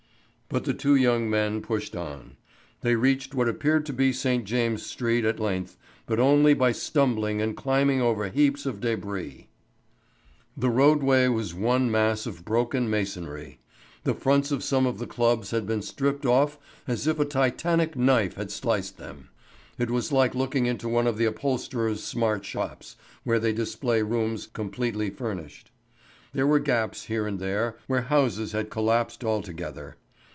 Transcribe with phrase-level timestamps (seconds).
[0.53, 2.35] But the two young men pushed on.
[2.81, 4.43] They reached what appeared to be St.
[4.43, 9.45] James's Street at length, but only by stumbling and climbing over heaps of débris.
[10.57, 13.61] The roadway was one mass of broken masonry.
[14.03, 17.95] The fronts of some of the clubs had been stripped off as if a titanic
[17.95, 19.29] knife had sliced them.
[19.79, 24.47] It was like looking into one of the upholsterers' smart shops, where they display rooms
[24.47, 25.71] completely furnished.
[26.33, 29.95] There were gaps here and there where houses had collapsed altogether.